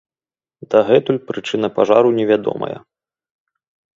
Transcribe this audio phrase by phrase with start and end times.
[0.71, 2.75] Дагэтуль прычына пажару невядомая.